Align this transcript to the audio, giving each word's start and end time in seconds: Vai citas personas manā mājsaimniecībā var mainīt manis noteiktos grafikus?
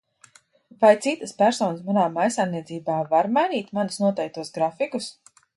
Vai 0.85 0.89
citas 1.05 1.33
personas 1.41 1.83
manā 1.91 2.07
mājsaimniecībā 2.17 2.97
var 3.15 3.33
mainīt 3.39 3.73
manis 3.81 4.03
noteiktos 4.07 4.55
grafikus? 4.61 5.15